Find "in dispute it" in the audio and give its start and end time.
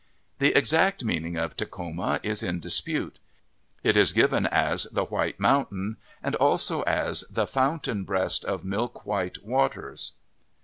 2.41-3.95